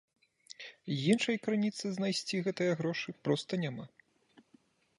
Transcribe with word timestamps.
Іншай 1.11 1.37
крыніцы 1.47 1.85
знайсці 1.97 2.41
гэтыя 2.47 2.73
грошы 2.79 3.09
проста 3.27 3.53
няма. 3.65 3.85